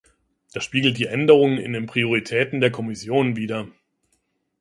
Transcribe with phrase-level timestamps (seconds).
[0.51, 3.67] Das spiegelt die Änderungen in den Prioritäten der Kommission wider.